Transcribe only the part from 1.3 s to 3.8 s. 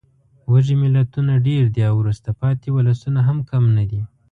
ډېر دي او وروسته پاتې ولسونه هم کم